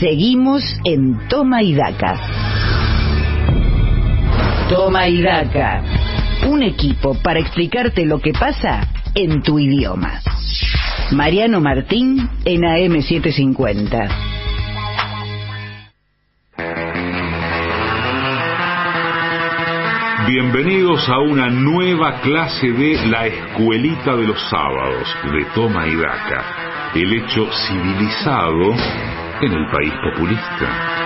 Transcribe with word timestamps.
Seguimos 0.00 0.62
en 0.84 1.26
Toma 1.26 1.60
y 1.60 1.74
Daca. 1.74 2.14
Toma 4.68 5.08
y 5.08 5.20
Daca. 5.20 5.82
Un 6.48 6.62
equipo 6.62 7.16
para 7.20 7.40
explicarte 7.40 8.06
lo 8.06 8.20
que 8.20 8.32
pasa 8.32 8.86
en 9.16 9.42
tu 9.42 9.58
idioma. 9.58 10.20
Mariano 11.10 11.60
Martín 11.60 12.30
en 12.44 12.60
AM750. 12.60 14.08
Bienvenidos 20.28 21.08
a 21.08 21.18
una 21.18 21.50
nueva 21.50 22.20
clase 22.20 22.70
de 22.70 23.04
La 23.08 23.26
Escuelita 23.26 24.14
de 24.14 24.28
los 24.28 24.40
Sábados 24.48 25.08
de 25.24 25.44
Toma 25.56 25.88
y 25.88 25.96
Daca, 25.96 26.92
el 26.94 27.12
hecho 27.14 27.50
civilizado 27.66 29.17
en 29.40 29.52
el 29.52 29.66
país 29.70 29.92
populista. 30.02 30.98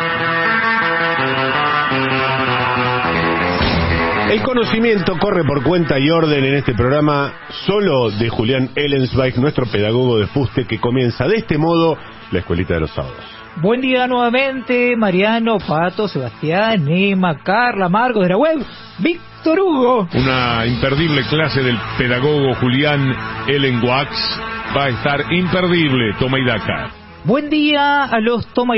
El 4.30 4.42
conocimiento 4.42 5.18
corre 5.18 5.44
por 5.44 5.62
cuenta 5.62 5.98
y 5.98 6.08
orden 6.08 6.42
en 6.44 6.54
este 6.54 6.72
programa 6.72 7.34
solo 7.66 8.10
de 8.10 8.30
Julián 8.30 8.70
Ellensweig, 8.74 9.38
nuestro 9.38 9.66
pedagogo 9.66 10.18
de 10.18 10.26
fuste, 10.28 10.64
que 10.64 10.80
comienza 10.80 11.26
de 11.26 11.36
este 11.36 11.58
modo 11.58 11.98
la 12.30 12.38
escuelita 12.38 12.74
de 12.74 12.80
los 12.80 12.90
sábados. 12.92 13.20
Buen 13.56 13.82
día 13.82 14.06
nuevamente, 14.06 14.96
Mariano, 14.96 15.58
Pato, 15.58 16.08
Sebastián, 16.08 16.88
Emma, 16.88 17.40
Carla, 17.44 17.90
Marcos 17.90 18.22
de 18.22 18.30
la 18.30 18.38
web, 18.38 18.64
Víctor 19.00 19.60
Hugo. 19.60 20.08
Una 20.14 20.64
imperdible 20.64 21.22
clase 21.28 21.62
del 21.62 21.76
pedagogo 21.98 22.54
Julián 22.54 23.14
Ellenwax 23.46 24.40
va 24.74 24.84
a 24.84 24.88
estar 24.88 25.30
imperdible, 25.30 26.14
toma 26.18 26.38
y 26.38 26.46
daca. 26.46 27.01
Buen 27.24 27.50
día 27.50 28.02
a 28.02 28.18
los 28.18 28.48
Toma 28.48 28.74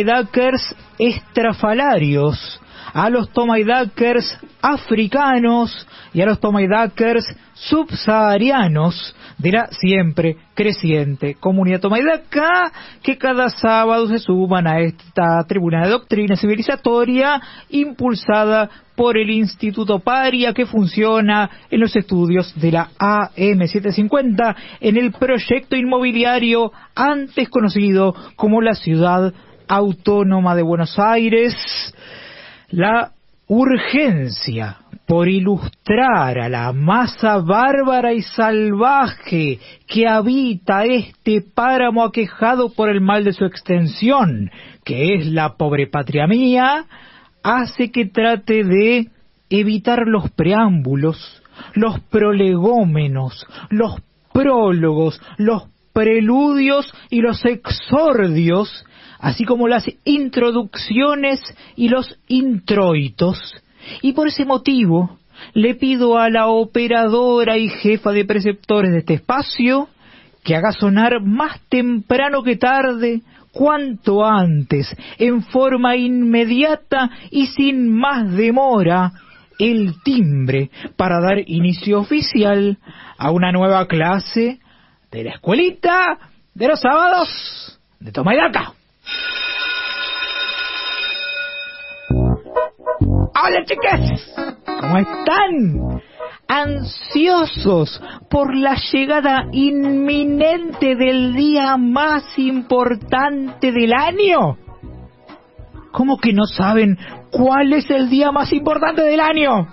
estrafalarios, 0.98 2.61
a 2.95 3.11
los 3.11 3.28
Toma 3.31 3.59
y 3.59 3.64
Dakers 3.64 4.39
africanos 4.62 5.87
y 6.14 6.23
a 6.23 6.27
los 6.27 6.41
Toma 6.41 6.62
y 6.62 6.69
Dakers 6.69 7.27
subsaharianos 7.55 9.14
de 9.39 9.50
la 9.50 9.67
siempre 9.67 10.37
creciente 10.55 11.34
comunidad 11.34 11.81
tomaidaca 11.81 12.72
que 13.03 13.19
cada 13.19 13.50
sábado 13.50 14.06
se 14.06 14.20
suman 14.20 14.67
a 14.69 14.81
esta 14.81 15.45
tribuna 15.47 15.84
de 15.84 15.91
doctrina 15.91 16.37
civilizatoria 16.37 17.42
impulsada 17.70 18.70
por 18.95 19.19
el 19.19 19.28
Instituto 19.31 19.98
Paria 19.98 20.53
que 20.53 20.67
funciona 20.67 21.50
en 21.70 21.81
los 21.81 21.97
estudios 21.97 22.55
de 22.55 22.70
la 22.70 22.91
AM750 22.97 24.55
en 24.81 24.97
el 24.97 25.11
proyecto 25.11 25.75
inmobiliario 25.75 26.70
antes 26.95 27.48
conocido 27.48 28.15
como 28.37 28.62
la 28.62 28.75
Ciudad 28.75 29.34
Autónoma 29.67 30.55
de 30.55 30.62
Buenos 30.62 30.97
Aires. 30.98 31.56
La 32.75 33.12
urgencia 33.47 34.78
por 35.06 35.28
ilustrar 35.28 36.41
a 36.41 36.48
la 36.48 36.72
masa 36.72 37.39
bárbara 37.39 38.12
y 38.12 38.22
salvaje 38.22 39.61
que 39.86 40.08
habita 40.08 40.84
este 40.84 41.41
páramo 41.41 42.03
aquejado 42.03 42.72
por 42.72 42.89
el 42.89 43.00
mal 43.00 43.22
de 43.22 43.33
su 43.33 43.44
extensión, 43.44 44.50
que 44.84 45.14
es 45.14 45.27
la 45.27 45.55
pobre 45.56 45.86
patria 45.86 46.27
mía, 46.27 46.86
hace 47.44 47.92
que 47.92 48.06
trate 48.06 48.64
de 48.64 49.06
evitar 49.50 50.09
los 50.09 50.33
preámbulos, 50.33 51.44
los 51.75 52.00
prolegómenos, 52.00 53.47
los 53.70 54.00
prólogos, 54.33 55.22
los 55.36 55.69
preludios 55.92 56.92
y 57.09 57.20
los 57.20 57.44
exordios, 57.44 58.84
así 59.25 59.47
como 59.47 59.69
las 59.69 59.86
introducciones 60.05 61.41
y 61.77 61.89
los 61.89 62.14
introitos, 62.28 63.55
y 64.03 64.12
por 64.12 64.28
ese 64.28 64.44
motivo 64.44 65.19
le 65.54 65.75
pido 65.76 66.19
a 66.19 66.28
la 66.28 66.49
operadora 66.49 67.56
y 67.56 67.71
jefa 67.71 68.12
de 68.12 68.26
preceptores 68.26 68.93
de 68.93 68.99
este 68.99 69.15
espacio 69.15 69.88
que 70.44 70.54
haga 70.54 70.72
sonar 70.72 71.22
más 71.22 71.59
temprano 71.71 72.43
que 72.43 72.56
tarde, 72.56 73.22
cuanto 73.50 74.26
antes, 74.26 74.94
en 75.19 75.43
forma 75.43 75.97
inmediata 75.97 77.09
y 77.31 77.47
sin 77.47 77.97
más 77.97 78.31
demora, 78.31 79.10
el 79.59 79.94
timbre 80.04 80.70
para 80.97 81.19
dar 81.20 81.38
inicio 81.47 82.00
oficial 82.00 82.76
a 83.16 83.31
una 83.31 83.53
nueva 83.53 83.87
clase 83.87 84.59
de 85.10 85.25
la 85.25 85.31
escuelita 85.31 86.19
de 86.53 86.69
los 86.69 86.78
sábados 86.78 87.81
de 88.00 88.12
Toma 88.12 88.34
y 88.34 88.37
Daca. 88.37 88.75
Hola 92.79 93.65
chiques, 93.65 94.35
¿cómo 94.65 94.99
están? 94.99 96.03
Ansiosos 96.47 98.03
por 98.29 98.55
la 98.55 98.77
llegada 98.93 99.47
inminente 99.53 100.95
del 100.95 101.35
día 101.35 101.77
más 101.77 102.39
importante 102.39 103.73
del 103.73 103.93
año. 103.93 104.59
¿Cómo 105.93 106.19
que 106.19 106.33
no 106.33 106.45
saben 106.47 106.99
cuál 107.31 107.73
es 107.73 107.89
el 107.91 108.11
día 108.11 108.33
más 108.33 108.53
importante 108.53 109.03
del 109.03 109.21
año? 109.21 109.69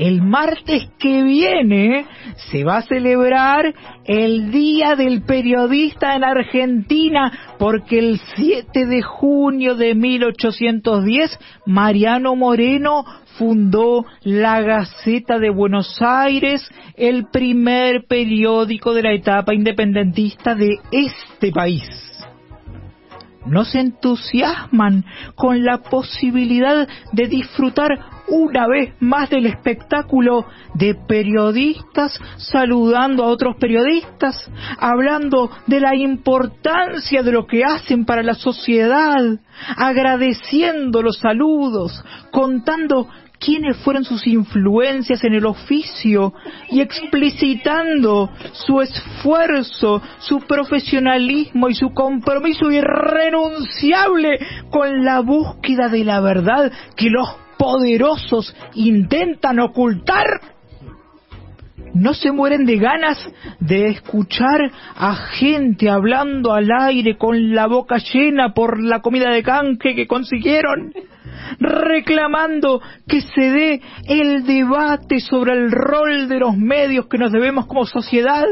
El 0.00 0.22
martes 0.22 0.88
que 0.98 1.22
viene 1.22 2.06
se 2.50 2.64
va 2.64 2.78
a 2.78 2.82
celebrar 2.82 3.74
el 4.06 4.50
Día 4.50 4.96
del 4.96 5.20
Periodista 5.24 6.16
en 6.16 6.24
Argentina 6.24 7.30
porque 7.58 7.98
el 7.98 8.18
7 8.34 8.86
de 8.86 9.02
junio 9.02 9.74
de 9.74 9.94
1810 9.94 11.38
Mariano 11.66 12.34
Moreno 12.34 13.04
fundó 13.36 14.06
la 14.22 14.62
Gaceta 14.62 15.38
de 15.38 15.50
Buenos 15.50 16.00
Aires, 16.00 16.66
el 16.96 17.26
primer 17.26 18.06
periódico 18.08 18.94
de 18.94 19.02
la 19.02 19.12
etapa 19.12 19.52
independentista 19.52 20.54
de 20.54 20.78
este 20.90 21.52
país 21.52 21.82
no 23.46 23.64
se 23.64 23.80
entusiasman 23.80 25.04
con 25.34 25.64
la 25.64 25.78
posibilidad 25.78 26.88
de 27.12 27.26
disfrutar 27.26 28.20
una 28.28 28.68
vez 28.68 28.94
más 29.00 29.28
del 29.28 29.46
espectáculo 29.46 30.46
de 30.74 30.94
periodistas 30.94 32.18
saludando 32.36 33.24
a 33.24 33.28
otros 33.28 33.56
periodistas, 33.56 34.50
hablando 34.78 35.50
de 35.66 35.80
la 35.80 35.96
importancia 35.96 37.22
de 37.22 37.32
lo 37.32 37.46
que 37.46 37.64
hacen 37.64 38.04
para 38.04 38.22
la 38.22 38.34
sociedad, 38.34 39.18
agradeciendo 39.76 41.02
los 41.02 41.18
saludos, 41.18 42.04
contando 42.30 43.08
quiénes 43.40 43.78
fueron 43.78 44.04
sus 44.04 44.26
influencias 44.26 45.24
en 45.24 45.34
el 45.34 45.46
oficio 45.46 46.34
y 46.68 46.80
explicitando 46.82 48.30
su 48.52 48.80
esfuerzo, 48.82 50.02
su 50.18 50.40
profesionalismo 50.40 51.70
y 51.70 51.74
su 51.74 51.92
compromiso 51.92 52.70
irrenunciable 52.70 54.38
con 54.70 55.04
la 55.04 55.20
búsqueda 55.20 55.88
de 55.88 56.04
la 56.04 56.20
verdad 56.20 56.70
que 56.96 57.08
los 57.08 57.28
poderosos 57.58 58.54
intentan 58.74 59.58
ocultar. 59.58 60.26
No 61.94 62.14
se 62.14 62.30
mueren 62.30 62.66
de 62.66 62.76
ganas 62.76 63.18
de 63.58 63.88
escuchar 63.88 64.70
a 64.94 65.14
gente 65.14 65.88
hablando 65.88 66.52
al 66.52 66.68
aire 66.70 67.16
con 67.16 67.52
la 67.54 67.66
boca 67.66 67.96
llena 67.96 68.54
por 68.54 68.80
la 68.80 69.00
comida 69.00 69.30
de 69.30 69.42
canje 69.42 69.94
que 69.96 70.06
consiguieron 70.06 70.92
reclamando 71.58 72.80
que 73.06 73.20
se 73.20 73.50
dé 73.50 73.80
el 74.06 74.44
debate 74.44 75.20
sobre 75.20 75.52
el 75.52 75.70
rol 75.70 76.28
de 76.28 76.38
los 76.38 76.56
medios 76.56 77.06
que 77.06 77.18
nos 77.18 77.32
debemos 77.32 77.66
como 77.66 77.86
sociedad, 77.86 78.46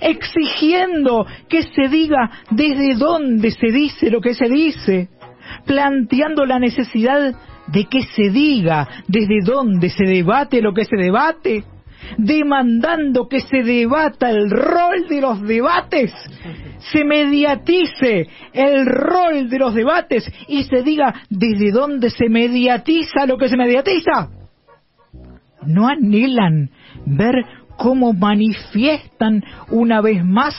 exigiendo 0.00 1.26
que 1.48 1.62
se 1.62 1.88
diga 1.88 2.30
desde 2.50 2.94
dónde 2.94 3.50
se 3.50 3.68
dice 3.68 4.10
lo 4.10 4.20
que 4.20 4.34
se 4.34 4.48
dice, 4.48 5.08
planteando 5.66 6.44
la 6.44 6.58
necesidad 6.58 7.34
de 7.68 7.84
que 7.84 8.02
se 8.02 8.30
diga 8.30 8.88
desde 9.06 9.40
dónde 9.44 9.90
se 9.90 10.04
debate 10.04 10.62
lo 10.62 10.72
que 10.72 10.84
se 10.84 10.96
debate, 10.96 11.64
demandando 12.16 13.28
que 13.28 13.40
se 13.40 13.62
debata 13.62 14.30
el 14.30 14.50
rol 14.50 15.08
de 15.08 15.20
los 15.20 15.42
debates, 15.42 16.12
se 16.78 17.04
mediatice 17.04 18.28
el 18.52 18.86
rol 18.86 19.48
de 19.48 19.58
los 19.58 19.74
debates 19.74 20.30
y 20.46 20.64
se 20.64 20.82
diga 20.82 21.14
desde 21.28 21.70
dónde 21.70 22.10
se 22.10 22.28
mediatiza 22.28 23.26
lo 23.26 23.36
que 23.36 23.48
se 23.48 23.56
mediatiza. 23.56 24.30
No 25.66 25.88
anhelan 25.88 26.70
ver 27.04 27.34
cómo 27.76 28.12
manifiestan 28.12 29.42
una 29.70 30.00
vez 30.00 30.24
más 30.24 30.54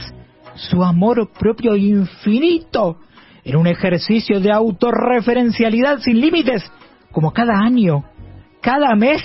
su 0.55 0.83
amor 0.83 1.29
propio 1.39 1.75
infinito 1.75 2.99
en 3.43 3.55
un 3.55 3.67
ejercicio 3.67 4.39
de 4.39 4.51
autorreferencialidad 4.51 5.99
sin 5.99 6.19
límites, 6.19 6.69
como 7.11 7.31
cada 7.31 7.57
año, 7.59 8.05
cada 8.61 8.95
mes, 8.95 9.21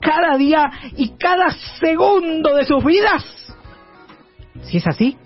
cada 0.00 0.36
día 0.36 0.70
y 0.96 1.10
cada 1.10 1.50
segundo 1.80 2.54
de 2.54 2.64
sus 2.64 2.84
vidas. 2.84 3.24
Si 4.62 4.78
es 4.78 4.86
así, 4.86 5.16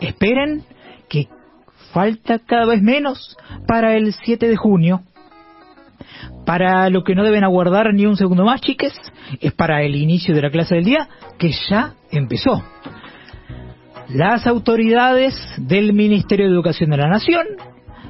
esperen 0.00 0.64
que 1.08 1.28
falta 1.92 2.38
cada 2.38 2.66
vez 2.66 2.82
menos 2.82 3.36
para 3.66 3.96
el 3.96 4.12
7 4.12 4.48
de 4.48 4.56
junio. 4.56 5.02
Para 6.44 6.90
lo 6.90 7.04
que 7.04 7.14
no 7.14 7.22
deben 7.22 7.44
aguardar 7.44 7.92
ni 7.94 8.06
un 8.06 8.16
segundo 8.16 8.44
más, 8.44 8.60
chiques, 8.60 8.92
es 9.40 9.52
para 9.52 9.82
el 9.82 9.94
inicio 9.94 10.34
de 10.34 10.42
la 10.42 10.50
clase 10.50 10.74
del 10.74 10.84
día, 10.84 11.08
que 11.38 11.52
ya 11.70 11.94
empezó. 12.10 12.62
Las 14.08 14.46
autoridades 14.46 15.34
del 15.56 15.92
Ministerio 15.92 16.46
de 16.46 16.52
Educación 16.52 16.90
de 16.90 16.96
la 16.96 17.08
Nación 17.08 17.46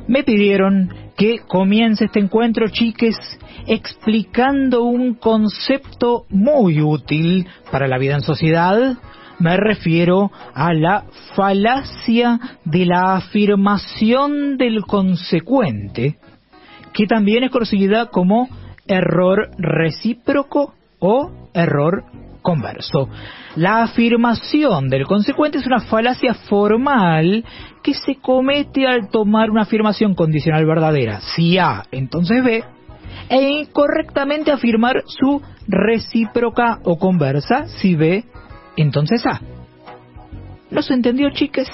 me 0.09 0.25
pidieron 0.25 0.91
que 1.17 1.41
comience 1.47 2.07
este 2.07 2.21
encuentro, 2.21 2.69
chiques, 2.69 3.17
explicando 3.67 4.85
un 4.85 5.15
concepto 5.15 6.25
muy 6.31 6.81
útil 6.81 7.47
para 7.71 7.89
la 7.89 7.99
vida 7.99 8.15
en 8.15 8.23
sociedad. 8.23 8.97
Me 9.39 9.57
refiero 9.57 10.31
a 10.55 10.73
la 10.73 11.05
falacia 11.35 12.39
de 12.65 12.87
la 12.87 13.17
afirmación 13.17 14.57
del 14.57 14.83
consecuente, 14.83 16.17
que 16.93 17.07
también 17.07 17.45
es 17.45 17.51
conocida 17.51 18.07
como 18.07 18.49
error 18.87 19.51
recíproco 19.59 20.75
o 20.99 21.31
error 21.55 22.05
converso. 22.43 23.09
La 23.57 23.83
afirmación 23.83 24.89
del 24.89 25.07
consecuente 25.07 25.59
es 25.59 25.67
una 25.67 25.81
falacia 25.81 26.35
formal 26.35 27.45
que 27.83 27.95
se 27.95 28.17
comete 28.17 28.87
al 28.87 29.09
tomar 29.09 29.51
una 29.51 29.63
afirmación 29.63 30.15
condicional 30.15 30.67
verdadera, 30.67 31.21
si 31.21 31.59
A, 31.59 31.85
entonces 31.91 32.45
B, 32.45 32.65
e 33.29 33.51
incorrectamente 33.51 34.53
afirmar 34.53 35.03
su 35.07 35.41
recíproca 35.67 36.81
o 36.85 36.99
conversa, 36.99 37.67
si 37.69 37.95
B, 37.95 38.25
entonces 38.77 39.25
A. 39.27 39.41
¿No 40.71 40.83
se 40.83 40.95
entendió, 40.95 41.31
chiques? 41.31 41.69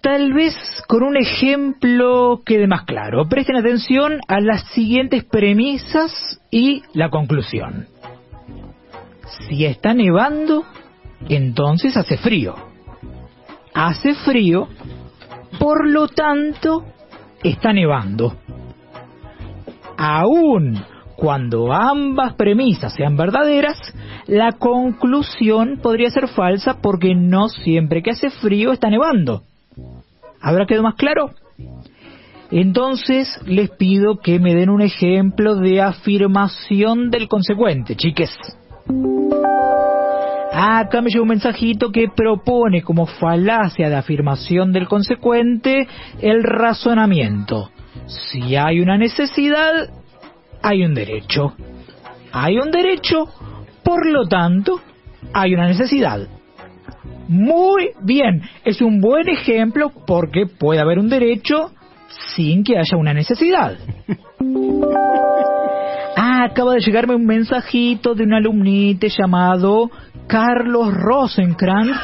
Tal 0.00 0.32
vez 0.32 0.54
con 0.88 1.02
un 1.02 1.16
ejemplo 1.18 2.40
quede 2.44 2.66
más 2.66 2.84
claro. 2.84 3.28
Presten 3.28 3.56
atención 3.56 4.20
a 4.28 4.40
las 4.40 4.66
siguientes 4.68 5.24
premisas 5.24 6.40
y 6.50 6.82
la 6.94 7.10
conclusión. 7.10 7.86
Si 9.38 9.64
está 9.64 9.94
nevando, 9.94 10.64
entonces 11.28 11.96
hace 11.96 12.16
frío. 12.16 12.54
Hace 13.74 14.14
frío, 14.14 14.68
por 15.58 15.88
lo 15.88 16.08
tanto, 16.08 16.84
está 17.42 17.72
nevando. 17.72 18.36
Aún 19.96 20.82
cuando 21.20 21.70
ambas 21.70 22.32
premisas 22.34 22.94
sean 22.94 23.14
verdaderas, 23.16 23.78
la 24.26 24.52
conclusión 24.52 25.78
podría 25.82 26.10
ser 26.10 26.28
falsa 26.28 26.78
porque 26.80 27.14
no 27.14 27.48
siempre 27.48 28.02
que 28.02 28.12
hace 28.12 28.30
frío 28.30 28.72
está 28.72 28.88
nevando. 28.88 29.42
¿Habrá 30.40 30.64
quedado 30.64 30.84
más 30.84 30.94
claro? 30.94 31.32
Entonces 32.50 33.28
les 33.46 33.70
pido 33.70 34.18
que 34.18 34.38
me 34.38 34.54
den 34.54 34.70
un 34.70 34.80
ejemplo 34.80 35.56
de 35.56 35.82
afirmación 35.82 37.10
del 37.10 37.28
consecuente, 37.28 37.96
chiques. 37.96 38.30
Acá 40.52 41.00
me 41.00 41.10
llega 41.10 41.22
un 41.22 41.28
mensajito 41.28 41.90
que 41.90 42.08
propone 42.14 42.82
como 42.82 43.06
falacia 43.06 43.88
de 43.88 43.96
afirmación 43.96 44.72
del 44.72 44.88
consecuente 44.88 45.86
el 46.20 46.42
razonamiento. 46.42 47.70
Si 48.06 48.56
hay 48.56 48.80
una 48.80 48.98
necesidad, 48.98 49.88
hay 50.62 50.84
un 50.84 50.94
derecho. 50.94 51.54
Hay 52.32 52.58
un 52.58 52.70
derecho, 52.70 53.26
por 53.82 54.06
lo 54.06 54.28
tanto, 54.28 54.80
hay 55.32 55.54
una 55.54 55.66
necesidad. 55.66 56.28
Muy 57.28 57.90
bien, 58.02 58.42
es 58.64 58.80
un 58.82 59.00
buen 59.00 59.28
ejemplo 59.28 59.90
porque 60.06 60.46
puede 60.46 60.80
haber 60.80 60.98
un 60.98 61.08
derecho 61.08 61.70
sin 62.34 62.64
que 62.64 62.76
haya 62.76 62.96
una 62.96 63.14
necesidad. 63.14 63.76
Ah, 66.16 66.44
acaba 66.44 66.74
de 66.74 66.80
llegarme 66.80 67.14
un 67.14 67.24
mensajito 67.24 68.14
de 68.14 68.24
un 68.24 68.34
alumnite 68.34 69.08
llamado 69.08 69.90
Carlos 70.26 70.92
Rosenkrantz 70.92 71.98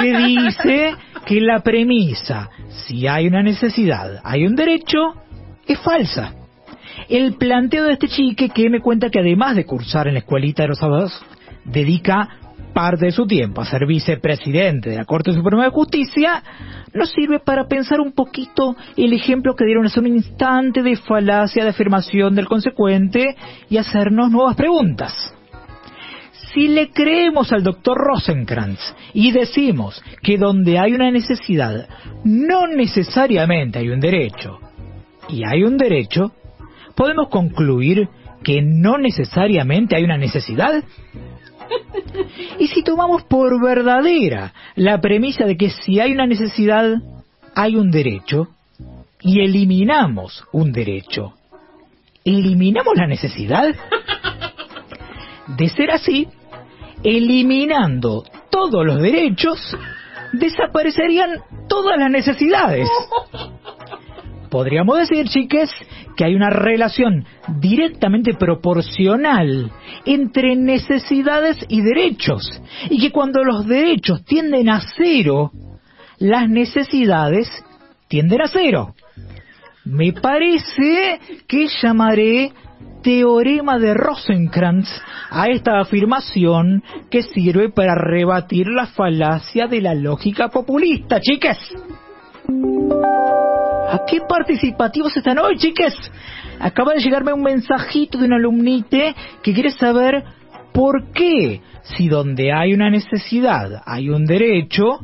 que 0.00 0.16
dice 0.16 0.94
que 1.26 1.40
la 1.40 1.60
premisa, 1.60 2.48
si 2.68 3.06
hay 3.06 3.26
una 3.26 3.42
necesidad, 3.42 4.20
hay 4.24 4.46
un 4.46 4.54
derecho, 4.54 5.14
es 5.66 5.78
falsa. 5.80 6.34
El 7.08 7.34
planteo 7.34 7.84
de 7.84 7.94
este 7.94 8.08
chique 8.08 8.50
que 8.50 8.70
me 8.70 8.80
cuenta 8.80 9.10
que 9.10 9.20
además 9.20 9.56
de 9.56 9.64
cursar 9.64 10.08
en 10.08 10.14
la 10.14 10.20
escuelita 10.20 10.62
de 10.62 10.68
los 10.68 10.78
sábados, 10.78 11.22
dedica 11.64 12.28
parte 12.78 13.06
de 13.06 13.10
su 13.10 13.26
tiempo 13.26 13.60
a 13.60 13.64
ser 13.64 13.86
vicepresidente 13.86 14.90
de 14.90 14.96
la 14.98 15.04
Corte 15.04 15.32
Suprema 15.32 15.64
de 15.64 15.70
Justicia, 15.70 16.44
nos 16.94 17.10
sirve 17.10 17.40
para 17.40 17.66
pensar 17.66 17.98
un 17.98 18.12
poquito 18.12 18.76
el 18.96 19.12
ejemplo 19.12 19.56
que 19.56 19.64
dieron 19.64 19.86
hace 19.86 19.98
un 19.98 20.06
instante 20.06 20.84
de 20.84 20.94
falacia 20.94 21.64
de 21.64 21.70
afirmación 21.70 22.36
del 22.36 22.46
consecuente 22.46 23.34
y 23.68 23.78
hacernos 23.78 24.30
nuevas 24.30 24.54
preguntas. 24.54 25.12
Si 26.54 26.68
le 26.68 26.90
creemos 26.90 27.50
al 27.50 27.64
doctor 27.64 27.98
Rosenkrantz 27.98 28.94
y 29.12 29.32
decimos 29.32 30.00
que 30.22 30.38
donde 30.38 30.78
hay 30.78 30.92
una 30.92 31.10
necesidad 31.10 31.88
no 32.22 32.68
necesariamente 32.68 33.80
hay 33.80 33.88
un 33.88 33.98
derecho, 33.98 34.60
y 35.28 35.42
hay 35.44 35.64
un 35.64 35.76
derecho, 35.78 36.30
podemos 36.94 37.28
concluir 37.28 38.08
que 38.44 38.62
no 38.62 38.98
necesariamente 38.98 39.96
hay 39.96 40.04
una 40.04 40.16
necesidad. 40.16 40.84
Y 42.58 42.68
si 42.68 42.82
tomamos 42.82 43.24
por 43.24 43.60
verdadera 43.62 44.52
la 44.74 45.00
premisa 45.00 45.44
de 45.44 45.56
que 45.56 45.70
si 45.70 46.00
hay 46.00 46.12
una 46.12 46.26
necesidad, 46.26 46.84
hay 47.54 47.76
un 47.76 47.90
derecho, 47.90 48.48
y 49.20 49.40
eliminamos 49.40 50.44
un 50.52 50.72
derecho, 50.72 51.34
¿eliminamos 52.24 52.94
la 52.96 53.06
necesidad? 53.06 53.74
De 55.56 55.68
ser 55.68 55.90
así, 55.90 56.28
eliminando 57.02 58.24
todos 58.50 58.84
los 58.84 59.00
derechos, 59.00 59.76
desaparecerían 60.32 61.42
todas 61.68 61.98
las 61.98 62.10
necesidades. 62.10 62.88
Podríamos 64.50 64.98
decir, 64.98 65.28
chiques, 65.28 65.70
que 66.16 66.24
hay 66.24 66.34
una 66.34 66.50
relación 66.50 67.24
directamente 67.60 68.34
proporcional 68.34 69.70
entre 70.04 70.56
necesidades 70.56 71.58
y 71.68 71.80
derechos, 71.82 72.62
y 72.90 73.00
que 73.00 73.12
cuando 73.12 73.44
los 73.44 73.66
derechos 73.66 74.24
tienden 74.24 74.68
a 74.68 74.80
cero, 74.96 75.52
las 76.18 76.48
necesidades 76.48 77.48
tienden 78.08 78.42
a 78.42 78.48
cero. 78.48 78.94
Me 79.84 80.12
parece 80.12 81.18
que 81.46 81.68
llamaré 81.82 82.52
teorema 83.02 83.78
de 83.78 83.94
Rosenkrantz 83.94 84.88
a 85.30 85.46
esta 85.46 85.80
afirmación 85.80 86.82
que 87.10 87.22
sirve 87.22 87.70
para 87.70 87.94
rebatir 87.94 88.66
la 88.66 88.86
falacia 88.86 89.66
de 89.66 89.80
la 89.80 89.94
lógica 89.94 90.48
populista, 90.48 91.20
chiques. 91.20 91.58
¿A 93.90 94.04
qué 94.04 94.20
participativos 94.28 95.16
están 95.16 95.38
hoy, 95.38 95.56
chiques? 95.56 95.94
Acaba 96.60 96.92
de 96.92 97.00
llegarme 97.00 97.32
un 97.32 97.42
mensajito 97.42 98.18
de 98.18 98.26
un 98.26 98.34
alumnite 98.34 99.14
que 99.42 99.54
quiere 99.54 99.70
saber 99.70 100.24
por 100.74 101.10
qué, 101.12 101.62
si 101.82 102.06
donde 102.06 102.52
hay 102.52 102.74
una 102.74 102.90
necesidad 102.90 103.82
hay 103.86 104.10
un 104.10 104.26
derecho, 104.26 104.98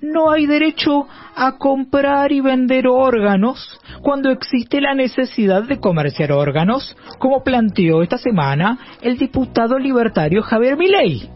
no 0.00 0.30
hay 0.30 0.46
derecho 0.46 1.08
a 1.34 1.58
comprar 1.58 2.30
y 2.30 2.40
vender 2.40 2.86
órganos 2.86 3.80
cuando 4.02 4.30
existe 4.30 4.80
la 4.80 4.94
necesidad 4.94 5.64
de 5.64 5.80
comerciar 5.80 6.30
órganos, 6.30 6.96
como 7.18 7.42
planteó 7.42 8.02
esta 8.02 8.18
semana 8.18 8.78
el 9.00 9.18
diputado 9.18 9.80
libertario 9.80 10.42
Javier 10.42 10.76
Milei. 10.76 11.28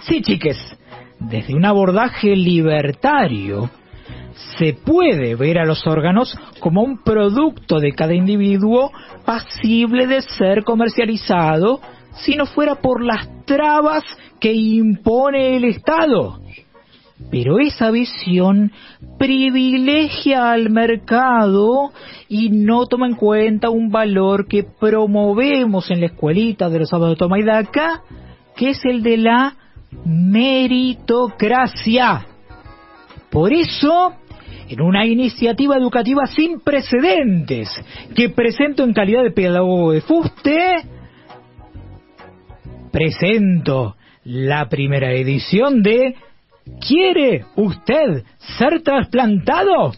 Sí, 0.00 0.20
chiques, 0.22 0.58
desde 1.20 1.54
un 1.54 1.64
abordaje 1.64 2.34
libertario, 2.34 3.70
se 4.58 4.74
puede 4.74 5.34
ver 5.34 5.58
a 5.58 5.64
los 5.64 5.86
órganos 5.86 6.36
como 6.60 6.82
un 6.82 7.02
producto 7.02 7.78
de 7.78 7.92
cada 7.92 8.14
individuo 8.14 8.92
pasible 9.24 10.06
de 10.06 10.20
ser 10.22 10.64
comercializado 10.64 11.80
si 12.12 12.36
no 12.36 12.46
fuera 12.46 12.76
por 12.76 13.04
las 13.04 13.44
trabas 13.44 14.04
que 14.40 14.52
impone 14.52 15.56
el 15.56 15.64
Estado. 15.64 16.40
Pero 17.30 17.58
esa 17.58 17.90
visión 17.90 18.72
privilegia 19.18 20.52
al 20.52 20.70
mercado 20.70 21.92
y 22.28 22.48
no 22.48 22.86
toma 22.86 23.06
en 23.06 23.16
cuenta 23.16 23.68
un 23.68 23.90
valor 23.90 24.48
que 24.48 24.64
promovemos 24.64 25.90
en 25.90 26.00
la 26.00 26.06
escuelita 26.06 26.70
de 26.70 26.78
los 26.78 26.88
sábados 26.88 27.16
de 27.16 27.18
Toma 27.18 27.38
y 27.38 27.42
Daca, 27.42 28.00
que 28.56 28.70
es 28.70 28.80
el 28.84 29.02
de 29.02 29.18
la 29.18 29.54
meritocracia. 30.04 32.26
Por 33.30 33.52
eso, 33.52 34.14
en 34.70 34.80
una 34.80 35.04
iniciativa 35.04 35.76
educativa 35.76 36.26
sin 36.26 36.60
precedentes 36.60 37.68
que 38.14 38.28
presento 38.28 38.84
en 38.84 38.92
calidad 38.92 39.24
de 39.24 39.32
pedagogo 39.32 39.90
de 39.90 40.00
fuste, 40.00 40.76
presento 42.92 43.96
la 44.24 44.68
primera 44.68 45.12
edición 45.12 45.82
de 45.82 46.14
¿Quiere 46.86 47.46
usted 47.56 48.22
ser 48.58 48.82
trasplantado? 48.82 49.92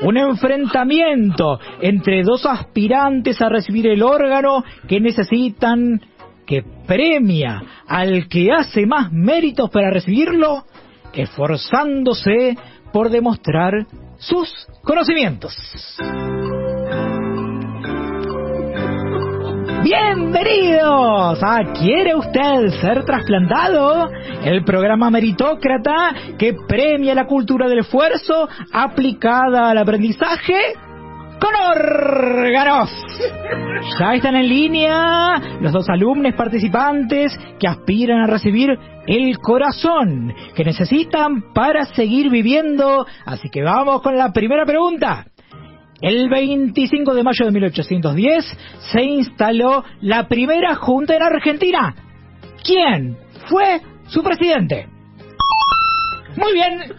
Un 0.00 0.16
enfrentamiento 0.16 1.60
entre 1.80 2.24
dos 2.24 2.46
aspirantes 2.46 3.40
a 3.40 3.48
recibir 3.48 3.86
el 3.86 4.02
órgano 4.02 4.64
que 4.88 4.98
necesitan 4.98 6.00
que 6.44 6.64
premia 6.84 7.62
al 7.86 8.28
que 8.28 8.50
hace 8.50 8.86
más 8.86 9.12
méritos 9.12 9.70
para 9.70 9.90
recibirlo, 9.90 10.64
esforzándose 11.12 12.56
por 12.92 13.10
demostrar 13.10 13.86
sus 14.18 14.48
conocimientos. 14.82 15.54
Bienvenidos 19.82 21.42
a 21.42 21.72
¿Quiere 21.72 22.14
usted 22.14 22.68
ser 22.80 23.04
trasplantado? 23.04 24.10
El 24.44 24.64
programa 24.64 25.10
meritócrata 25.10 26.14
que 26.38 26.54
premia 26.66 27.14
la 27.14 27.26
cultura 27.26 27.68
del 27.68 27.78
esfuerzo 27.78 28.48
aplicada 28.72 29.70
al 29.70 29.78
aprendizaje 29.78 30.74
con 31.40 31.54
órganos. 31.54 32.90
Ya 33.98 34.14
están 34.14 34.36
en 34.36 34.48
línea 34.48 35.40
los 35.60 35.72
dos 35.72 35.88
alumnos 35.88 36.34
participantes 36.34 37.32
que 37.58 37.68
aspiran 37.68 38.20
a 38.20 38.26
recibir 38.26 38.70
el 39.06 39.38
corazón 39.38 40.34
que 40.54 40.64
necesitan 40.64 41.52
para 41.54 41.84
seguir 41.86 42.30
viviendo. 42.30 43.06
Así 43.24 43.48
que 43.48 43.62
vamos 43.62 44.02
con 44.02 44.16
la 44.16 44.32
primera 44.32 44.64
pregunta. 44.64 45.26
El 46.00 46.28
25 46.28 47.14
de 47.14 47.22
mayo 47.24 47.44
de 47.44 47.50
1810 47.50 48.58
se 48.92 49.02
instaló 49.02 49.84
la 50.00 50.28
primera 50.28 50.76
junta 50.76 51.16
en 51.16 51.22
Argentina. 51.22 51.94
¿Quién 52.62 53.16
fue 53.48 53.80
su 54.06 54.22
presidente? 54.22 54.86
Muy 56.36 56.52
bien. 56.52 56.92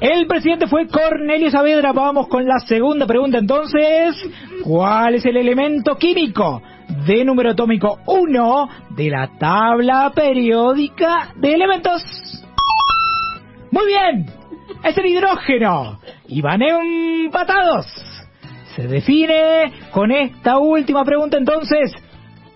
El 0.00 0.26
presidente 0.26 0.66
fue 0.66 0.88
Cornelio 0.88 1.50
Saavedra. 1.50 1.92
Vamos 1.92 2.28
con 2.28 2.46
la 2.46 2.58
segunda 2.58 3.06
pregunta 3.06 3.38
entonces. 3.38 4.16
¿Cuál 4.62 5.14
es 5.14 5.24
el 5.24 5.36
elemento 5.36 5.96
químico 5.96 6.62
de 7.06 7.24
número 7.24 7.50
atómico 7.50 7.98
1 8.06 8.68
de 8.90 9.10
la 9.10 9.30
tabla 9.38 10.12
periódica 10.14 11.32
de 11.36 11.54
elementos? 11.54 12.02
Muy 13.70 13.86
bien. 13.86 14.26
Es 14.82 14.98
el 14.98 15.06
hidrógeno. 15.06 16.00
Y 16.26 16.40
van 16.40 16.62
empatados. 16.62 17.86
Se 18.74 18.88
define 18.88 19.72
con 19.92 20.10
esta 20.10 20.58
última 20.58 21.04
pregunta 21.04 21.36
entonces. 21.36 21.92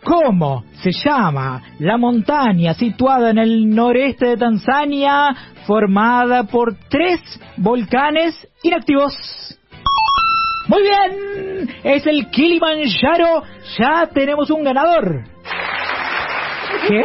¿Cómo 0.09 0.65
se 0.83 0.91
llama 1.05 1.61
la 1.81 1.99
montaña 1.99 2.73
situada 2.73 3.29
en 3.29 3.37
el 3.37 3.69
noreste 3.69 4.25
de 4.25 4.37
Tanzania 4.39 5.37
formada 5.67 6.45
por 6.45 6.75
tres 6.89 7.21
volcanes 7.59 8.35
inactivos? 8.63 9.13
Muy 10.67 10.81
bien, 10.81 11.69
es 11.85 12.07
el 12.07 12.31
Kilimanjaro. 12.31 13.43
Ya 13.79 14.07
tenemos 14.07 14.51
un 14.51 14.65
ganador. 14.65 15.25
¿Qué? 16.89 17.03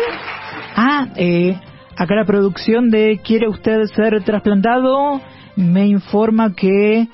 Ah, 0.78 1.08
eh, 1.18 1.60
acá 1.98 2.16
la 2.16 2.24
producción 2.24 2.90
de 2.90 3.20
¿Quiere 3.22 3.50
usted 3.50 3.82
ser 3.98 4.24
trasplantado? 4.24 5.20
Me 5.58 5.88
informa 5.88 6.56
que 6.56 7.10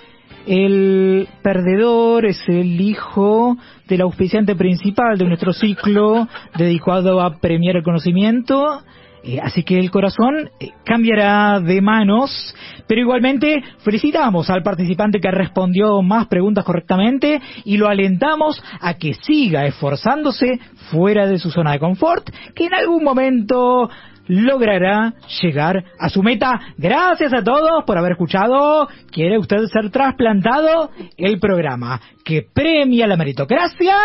el 0.45 1.27
perdedor 1.41 2.25
es 2.25 2.41
el 2.47 2.79
hijo 2.81 3.57
del 3.87 4.01
auspiciante 4.01 4.55
principal 4.55 5.17
de 5.17 5.25
nuestro 5.25 5.53
ciclo 5.53 6.27
dedicado 6.57 7.21
a 7.21 7.39
premiar 7.39 7.77
el 7.77 7.83
conocimiento. 7.83 8.81
Eh, 9.21 9.39
así 9.41 9.63
que 9.63 9.77
el 9.77 9.91
corazón 9.91 10.49
eh, 10.59 10.69
cambiará 10.85 11.59
de 11.59 11.81
manos, 11.81 12.55
pero 12.87 13.01
igualmente 13.01 13.61
felicitamos 13.79 14.49
al 14.49 14.63
participante 14.63 15.19
que 15.19 15.29
respondió 15.29 16.01
más 16.01 16.27
preguntas 16.27 16.63
correctamente 16.63 17.41
y 17.65 17.75
lo 17.75 17.89
alentamos 17.89 18.63
a 18.79 18.93
que 18.93 19.13
siga 19.15 19.65
esforzándose 19.65 20.59
fuera 20.89 21.27
de 21.27 21.37
su 21.37 21.51
zona 21.51 21.73
de 21.73 21.79
confort, 21.79 22.29
que 22.55 22.67
en 22.67 22.73
algún 22.73 23.03
momento 23.03 23.89
logrará 24.29 25.13
llegar 25.41 25.83
a 25.99 26.07
su 26.09 26.23
meta. 26.23 26.59
Gracias 26.77 27.33
a 27.33 27.43
todos 27.43 27.83
por 27.83 27.97
haber 27.97 28.13
escuchado. 28.13 28.87
¿Quiere 29.11 29.37
usted 29.37 29.65
ser 29.65 29.89
trasplantado? 29.89 30.91
El 31.17 31.39
programa 31.39 31.99
que 32.23 32.43
premia 32.53 33.07
la 33.07 33.17
meritocracia 33.17 33.95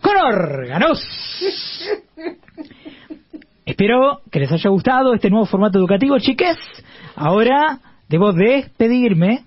con 0.00 0.16
órganos. 0.16 1.00
Espero 3.64 4.20
que 4.30 4.40
les 4.40 4.50
haya 4.50 4.70
gustado 4.70 5.12
este 5.12 5.28
nuevo 5.28 5.44
formato 5.46 5.78
educativo, 5.78 6.18
chiques. 6.18 6.56
Ahora 7.14 7.78
debo 8.08 8.32
despedirme 8.32 9.44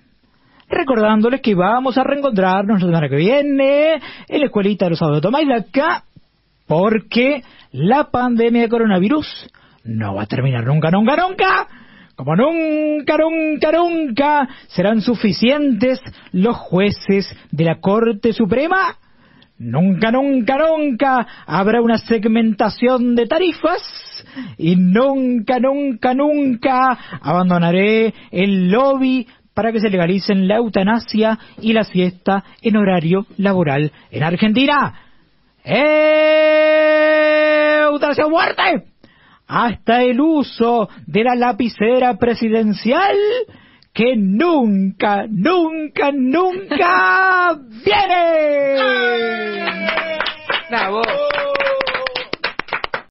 recordándoles 0.68 1.40
que 1.40 1.54
vamos 1.54 1.98
a 1.98 2.04
reencontrarnos 2.04 2.80
la 2.80 2.86
semana 2.86 3.08
que 3.08 3.16
viene 3.16 3.94
en 3.94 4.40
la 4.40 4.46
escuelita 4.46 4.84
de 4.84 4.90
los 4.90 4.98
sábados 4.98 5.18
de 5.18 5.22
Tomás 5.22 5.42
acá 5.50 6.04
porque 6.66 7.42
la 7.72 8.10
pandemia 8.12 8.62
de 8.62 8.68
coronavirus 8.68 9.26
no 9.84 10.14
va 10.14 10.22
a 10.22 10.26
terminar 10.26 10.64
nunca, 10.64 10.90
nunca, 10.90 11.16
nunca. 11.16 11.68
Como 12.16 12.36
nunca, 12.36 13.16
nunca, 13.16 13.72
nunca 13.72 14.48
serán 14.68 15.00
suficientes 15.00 16.00
los 16.32 16.54
jueces 16.54 17.34
de 17.50 17.64
la 17.64 17.80
Corte 17.80 18.34
Suprema, 18.34 18.98
nunca, 19.56 20.10
nunca, 20.10 20.58
nunca 20.58 21.26
habrá 21.46 21.80
una 21.80 21.96
segmentación 21.96 23.14
de 23.14 23.26
tarifas 23.26 23.82
y 24.58 24.76
nunca, 24.76 25.58
nunca, 25.60 26.12
nunca 26.12 26.98
abandonaré 27.22 28.12
el 28.30 28.70
lobby 28.70 29.26
para 29.54 29.72
que 29.72 29.80
se 29.80 29.88
legalicen 29.88 30.46
la 30.46 30.56
eutanasia 30.56 31.38
y 31.62 31.72
la 31.72 31.84
siesta 31.84 32.44
en 32.60 32.76
horario 32.76 33.24
laboral 33.38 33.92
en 34.10 34.22
Argentina. 34.22 34.94
¡Eutanasia 37.86 38.26
muerte! 38.28 38.90
Hasta 39.50 40.02
el 40.04 40.20
uso 40.20 40.88
de 41.06 41.24
la 41.24 41.34
lapicera 41.34 42.16
presidencial 42.18 43.16
que 43.92 44.14
nunca, 44.16 45.24
nunca, 45.28 46.12
nunca 46.12 47.58
viene. 47.84 48.76
¡Bravo! 50.70 51.02